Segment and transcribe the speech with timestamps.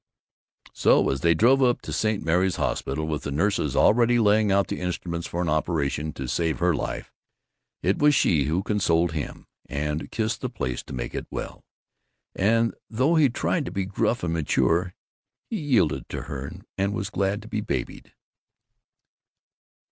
[0.73, 2.23] So, as they drove up to St.
[2.23, 6.57] Mary's Hospital, with the nurses already laying out the instruments for an operation to save
[6.57, 7.13] her life,
[7.83, 11.61] it was she who consoled him and kissed the place to make it well,
[12.35, 14.95] and though he tried to be gruff and mature,
[15.51, 18.11] he yielded to her and was glad to be babied.